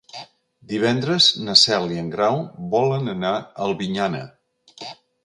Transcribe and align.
Divendres 0.69 1.27
na 1.49 1.55
Cel 1.63 1.85
i 1.97 2.01
en 2.03 2.09
Grau 2.15 2.39
volen 2.77 3.13
anar 3.13 3.35
a 3.41 3.45
Albinyana. 3.67 4.23